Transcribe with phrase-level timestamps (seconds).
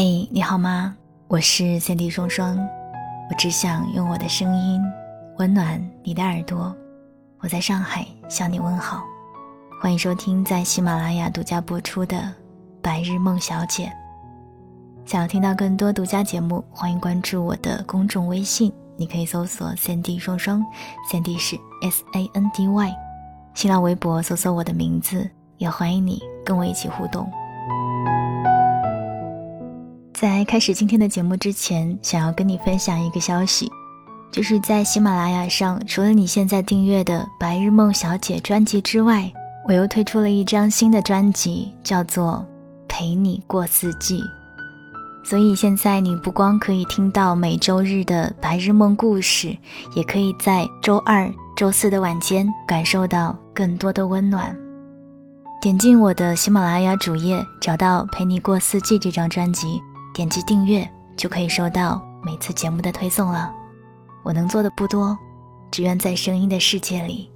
[0.00, 0.96] 嘿，你好吗？
[1.26, 4.80] 我是三 D 双双，我只想用我的声音
[5.38, 6.72] 温暖你的耳朵。
[7.40, 9.02] 我在上海向你问好，
[9.82, 12.16] 欢迎收听在喜马拉雅独家播出的
[12.80, 13.86] 《白日梦小姐》。
[15.04, 20.64] 想要听到更多独家节目，欢迎关注我的公众微信，你可以搜索三 D 双双，
[21.10, 22.94] 三 D 是 S A N D Y。
[23.52, 27.28] 新浪微博搜索我的名字，也欢迎你跟我一起互动。
[30.20, 33.70] 在开始今天的节目之前，想要跟你分享一个消息，
[34.32, 39.32] 就是在喜马拉雅上，除了你现在订阅的《白日梦小姐》专辑之外，
[39.68, 42.44] 我又推出了一张新的专辑，叫做
[42.88, 44.20] 《陪你过四季》。
[45.22, 49.56] 所以现在你不光可以听到每周日的白日梦故事，
[49.94, 54.52] 也可以在周二、周四的晚间感受到更多的温暖。
[55.60, 59.80] 点进我的喜马拉雅主页，找到《陪你过四季》这张专辑。
[60.18, 60.84] 点击订阅
[61.16, 63.54] 就可以收到每次节目的推送了。
[64.24, 65.16] 我能做的不多，
[65.70, 67.30] 只愿在声音的世界里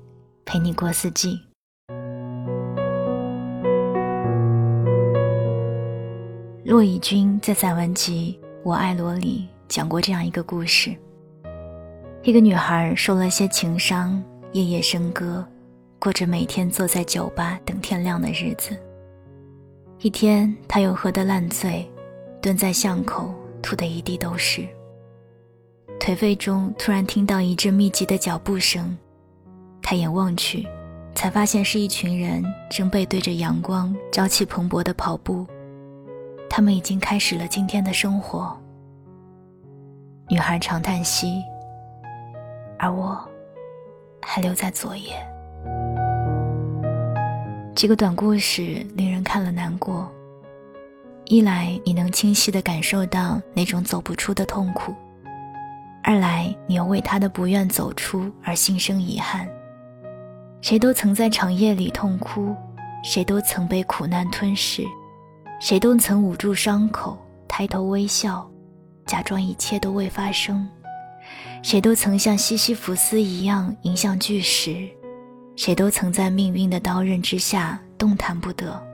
[0.44, 1.41] 陪你过四季。
[6.64, 10.92] 骆以军在散文集《我爱罗》里讲过这样一个故事：
[12.25, 15.47] 一个女孩受了些情伤，夜夜笙歌，
[16.00, 18.77] 过着每天坐在酒吧等天亮的日子。
[20.00, 21.88] 一天，她又喝得烂醉。
[22.43, 24.67] 蹲在巷口，吐得一地都是。
[26.01, 28.99] 颓废中，突然听到一阵密集的脚步声，
[29.81, 30.67] 抬眼望去，
[31.15, 35.47] 才发现是一群人正背对着阳光，朝气蓬勃的跑步。
[36.51, 38.55] 他们已经开始了今天的生活。
[40.29, 41.41] 女孩长叹息，
[42.77, 43.17] 而我，
[44.21, 45.15] 还留在昨夜。
[47.73, 50.11] 这个短故事令人看了难过。
[51.33, 54.94] 一来你能清晰地感受到那种走不出的痛苦，
[56.02, 59.48] 二来你又为他的不愿走出而心生遗憾。
[60.60, 62.54] 谁都曾在长夜里痛哭，
[63.03, 64.84] 谁都曾被苦难吞噬，
[65.59, 67.16] 谁都曾捂住伤口，
[67.48, 68.47] 抬头微笑，
[69.06, 70.69] 假装一切都未发生。
[71.62, 74.87] 谁都曾像西西弗斯一样迎向巨石，
[75.56, 78.91] 谁都曾在命运的刀刃之下动弹不得。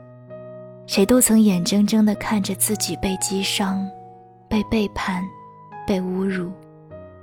[0.88, 3.86] 谁都曾眼睁睁地看着自己被击伤、
[4.48, 5.22] 被背叛、
[5.86, 6.50] 被侮辱、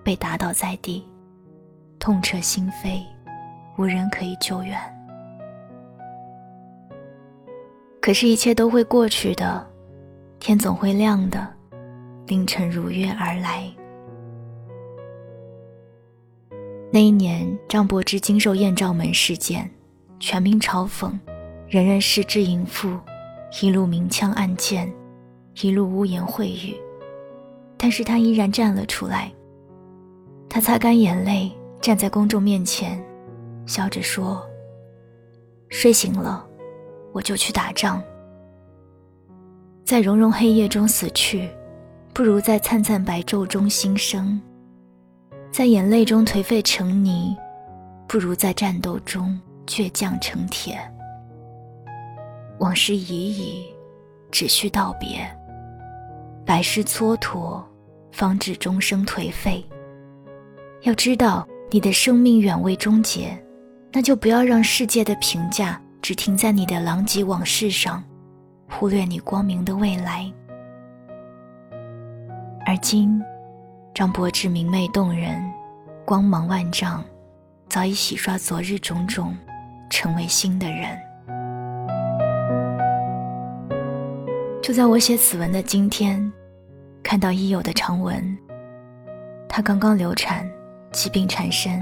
[0.03, 1.03] 被打倒在地，
[1.97, 3.01] 痛彻心扉，
[3.75, 4.79] 无人可以救援。
[7.99, 9.67] 可是，一切都会过去的，
[10.39, 11.51] 天总会亮的，
[12.27, 13.67] 凌晨如约而来。
[16.91, 19.67] 那一年，张柏芝经受艳照门事件，
[20.19, 21.11] 全民嘲讽，
[21.67, 22.95] 人人视之淫妇。
[23.61, 24.91] 一路明枪暗箭，
[25.61, 26.75] 一路污言秽语，
[27.77, 29.31] 但是他依然站了出来。
[30.49, 31.51] 他擦干眼泪，
[31.81, 33.01] 站在公众面前，
[33.65, 34.45] 笑着说
[35.69, 36.45] ：“睡醒了，
[37.13, 38.01] 我就去打仗。
[39.83, 41.49] 在融融黑夜中死去，
[42.13, 44.39] 不如在灿灿白昼中新生；
[45.51, 47.35] 在眼泪中颓废成泥，
[48.07, 50.79] 不如在战斗中倔强成铁。”
[52.59, 53.65] 往事已矣，
[54.31, 55.25] 只需道别。
[56.45, 57.63] 百世蹉跎，
[58.11, 59.65] 方知终生颓废。
[60.81, 63.37] 要知道，你的生命远未终结，
[63.91, 68.03] 那就不要让世界的评价只停在你的狼藉往事上，
[68.69, 70.31] 忽略你光明的未来。
[72.65, 73.21] 而今，
[73.93, 75.43] 张柏芝明媚动人，
[76.05, 77.03] 光芒万丈，
[77.67, 79.35] 早已洗刷昨日种种，
[79.89, 80.97] 成为新的人。
[84.65, 86.33] 就在我写此文的今天，
[87.03, 88.35] 看到已有的长文。
[89.47, 90.43] 她刚刚流产，
[90.91, 91.79] 疾病缠身，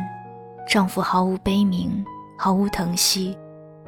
[0.67, 2.03] 丈夫毫无悲悯，
[2.37, 3.37] 毫无疼惜，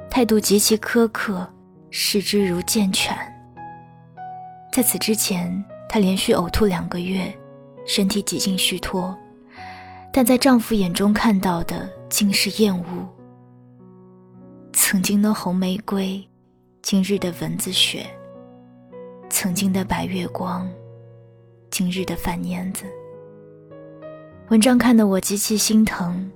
[0.09, 1.45] 态度极其苛刻，
[1.89, 3.13] 视之如贱犬。
[4.71, 7.37] 在此之前，她连续呕吐两个月，
[7.85, 9.13] 身体几近虚脱，
[10.09, 12.85] 但在丈夫眼中看到的竟是厌恶。
[14.71, 16.25] 曾经的红玫瑰，
[16.81, 18.05] 今日的蚊子血。
[19.37, 20.65] 曾经的白月光，
[21.69, 22.85] 今日的饭蔫子。
[24.47, 26.31] 文章看得我极其心疼。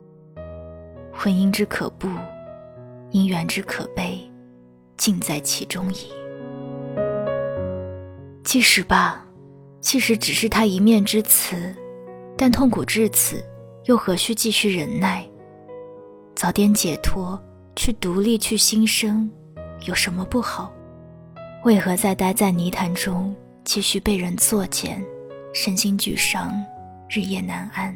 [1.14, 2.10] 婚姻之可怖，
[3.12, 4.20] 姻缘之可悲，
[4.98, 6.12] 尽在其中矣。
[8.44, 9.26] 即使吧，
[9.80, 11.74] 即使只是他一面之词，
[12.36, 13.42] 但痛苦至此，
[13.86, 15.26] 又何须继续忍耐？
[16.36, 17.42] 早点解脱，
[17.78, 19.32] 去独立，去新生，
[19.86, 20.70] 有什么不好？
[21.66, 23.36] 为何在待在泥潭中，
[23.66, 25.04] 继续被人作践，
[25.54, 26.54] 身心俱伤，
[27.10, 27.94] 日夜难安，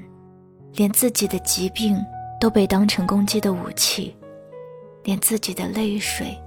[0.74, 1.98] 连自己的疾病
[2.42, 4.14] 都被当成攻击的武器，
[5.04, 6.38] 连自己的泪水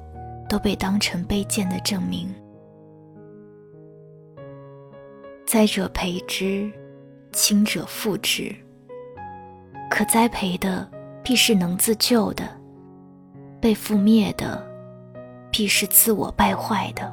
[0.46, 2.28] 都被当成卑贱的证明。
[5.46, 6.70] 灾者培之，
[7.32, 8.54] 亲者复之。
[9.88, 10.86] 可栽培的，
[11.22, 12.44] 必是能自救的；
[13.58, 14.65] 被覆灭的，
[15.56, 17.10] 必是自我败坏的。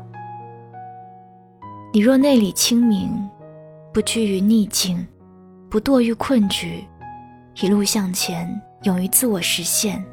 [1.94, 3.10] 你若内里清明，
[3.94, 5.08] 不拘于逆境，
[5.70, 6.84] 不堕于困局，
[7.62, 10.04] 一路向前，勇于自我实现，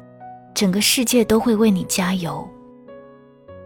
[0.53, 2.47] 整个世界都会为你加油。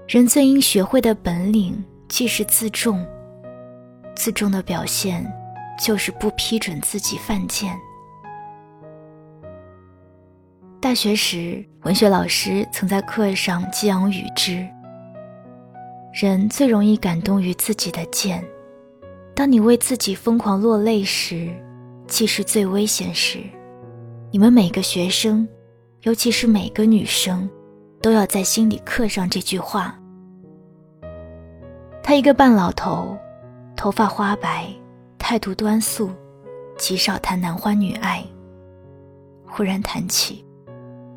[0.08, 3.06] 人最应学会的本领，即是自重。
[4.16, 5.32] 自重的表现，
[5.80, 7.78] 就是不批准自己犯贱。
[10.82, 14.68] 大学时，文学老师曾在课上激昂语之。
[16.12, 18.44] 人最容易感动于自己的贱，
[19.36, 21.54] 当你为自己疯狂落泪时，
[22.08, 23.38] 其实最危险时。
[24.32, 25.48] 你们每个学生，
[26.02, 27.48] 尤其是每个女生，
[28.02, 29.96] 都要在心里刻上这句话。
[32.02, 33.16] 他一个半老头，
[33.76, 34.68] 头发花白，
[35.20, 36.10] 态度端肃，
[36.80, 38.26] 极少谈男欢女爱。
[39.46, 40.44] 忽然谈起，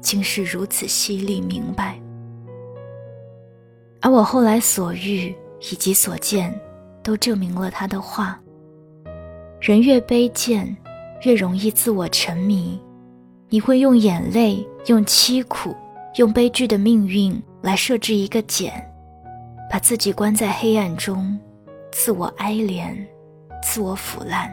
[0.09, 2.01] 竟是如此犀利明白。
[4.01, 5.37] 而我后来所遇
[5.71, 6.59] 以及所见，
[7.03, 8.41] 都证明了他的话。
[9.61, 10.75] 人越卑贱，
[11.25, 12.81] 越容易自我沉迷。
[13.51, 15.77] 你会用眼泪、用凄苦、
[16.17, 18.73] 用悲剧的命运来设置一个茧，
[19.71, 21.39] 把自己关在黑暗中，
[21.93, 22.97] 自我哀怜，
[23.63, 24.51] 自我腐烂，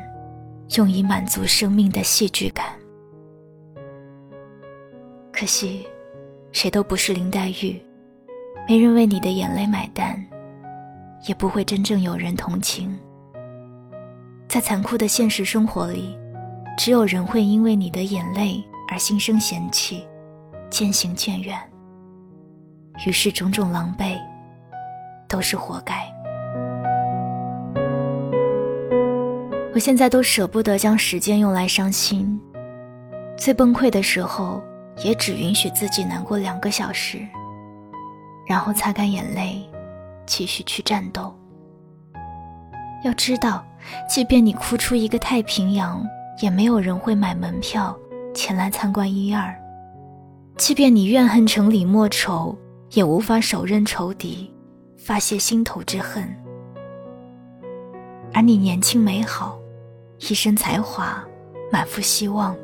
[0.75, 2.65] 用以满足生命的戏剧感。
[5.37, 5.85] 可惜，
[6.53, 7.77] 谁都不是林黛玉。
[8.69, 10.15] 没人为你的眼泪买单，
[11.27, 12.97] 也不会真正有人同情。
[14.47, 16.17] 在残酷的现实生活里，
[16.77, 20.07] 只有人会因为你的眼泪而心生嫌弃，
[20.69, 21.59] 渐行渐远。
[23.05, 24.17] 于是种种狼狈，
[25.27, 26.09] 都是活该。
[29.73, 32.39] 我现在都舍不得将时间用来伤心，
[33.35, 34.63] 最崩溃的时候，
[35.03, 37.19] 也只允许自己难过两个小时。
[38.47, 39.67] 然后擦干眼泪，
[40.25, 41.33] 继续去战斗。
[43.03, 43.65] 要知道，
[44.09, 46.03] 即便你哭出一个太平洋，
[46.41, 47.97] 也没有人会买门票
[48.33, 49.53] 前来参观一二；
[50.57, 52.55] 即便你怨恨成李莫愁，
[52.91, 54.53] 也无法手刃仇敌，
[54.97, 56.23] 发泄心头之恨。
[58.33, 59.57] 而你年轻美好，
[60.19, 61.23] 一身才华，
[61.71, 62.55] 满腹希望，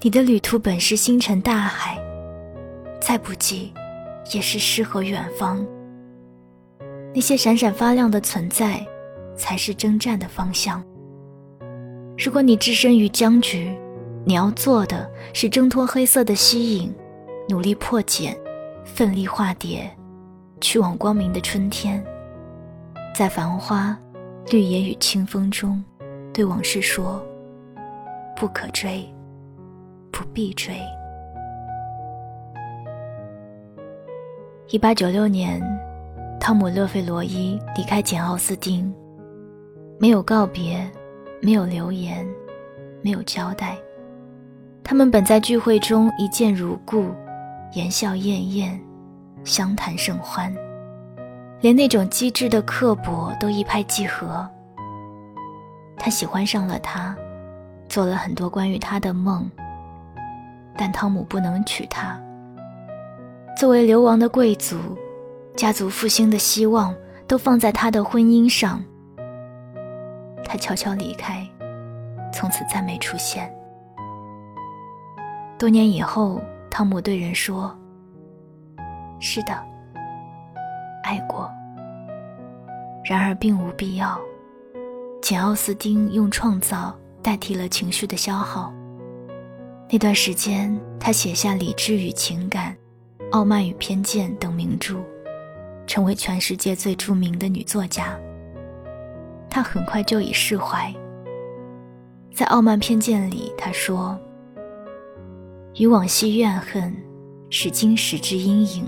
[0.00, 1.98] 你的旅途本是星辰大海，
[3.00, 3.72] 再不济。
[4.34, 5.66] 也是诗和远方。
[7.14, 8.86] 那些闪闪发亮的存在，
[9.34, 10.84] 才是征战的方向。
[12.18, 13.74] 如果你置身于僵局，
[14.26, 16.94] 你要做的是挣脱黑色的吸引，
[17.48, 18.36] 努力破茧，
[18.84, 19.90] 奋力化蝶，
[20.60, 22.04] 去往光明的春天。
[23.14, 23.98] 在繁花、
[24.50, 25.82] 绿野与清风中，
[26.34, 27.24] 对往事说：
[28.36, 29.08] 不可追，
[30.10, 30.74] 不必追。
[34.70, 35.62] 一八九六年，
[36.38, 38.92] 汤姆·勒费罗伊离开简·奥斯汀，
[39.98, 40.86] 没有告别，
[41.40, 42.26] 没有留言，
[43.02, 43.76] 没有交代。
[44.84, 47.10] 他们本在聚会中一见如故，
[47.72, 48.80] 言笑晏晏，
[49.44, 50.54] 相谈甚欢，
[51.60, 54.48] 连那种机智的刻薄都一拍即合。
[55.96, 57.16] 他喜欢上了她，
[57.88, 59.50] 做了很多关于她的梦，
[60.78, 62.18] 但汤姆不能娶她。
[63.56, 64.78] 作为流亡的贵族，
[65.56, 66.94] 家族复兴的希望
[67.26, 68.80] 都放在他的婚姻上。
[70.44, 71.44] 他悄悄离开，
[72.32, 73.52] 从此再没出现。
[75.58, 77.76] 多年以后，汤姆对人说
[79.18, 79.52] ：“是的，
[81.02, 81.50] 爱过。
[83.04, 84.16] 然而并无必要。”
[85.20, 88.72] 简·奥斯汀用创造代替了情绪的消耗。
[89.90, 92.76] 那段时间，他写下《理智与情感》。
[93.30, 94.96] 《傲慢与偏见》等名著，
[95.86, 98.18] 成为全世界最著名的女作家。
[99.48, 100.94] 她很快就已释怀。
[102.34, 104.18] 在《傲慢偏见》里，她说
[105.76, 106.94] ：“与往昔怨恨，
[107.48, 108.86] 是今时之阴影。”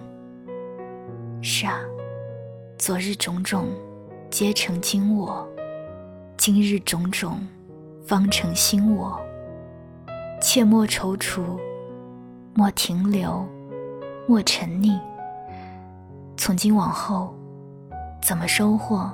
[1.41, 1.81] 是啊，
[2.77, 3.69] 昨日种种，
[4.31, 5.47] 皆成今我；
[6.37, 7.41] 今日种种，
[8.07, 9.19] 方成新我。
[10.41, 11.59] 切莫踌躇，
[12.55, 13.47] 莫停留。
[14.27, 14.99] 莫沉溺。
[16.37, 17.35] 从今往后，
[18.23, 19.11] 怎么收获，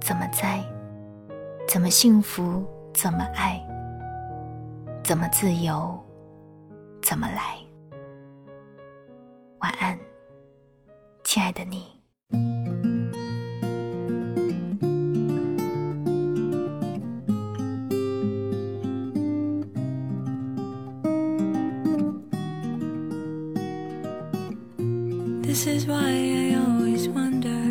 [0.00, 0.64] 怎么在？
[1.68, 2.64] 怎么幸福？
[2.94, 3.60] 怎么爱？
[5.02, 5.98] 怎么自由？
[7.02, 7.56] 怎么来？
[9.58, 9.98] 晚安，
[11.24, 11.99] 亲爱的你。
[25.50, 27.69] This is why I always wonder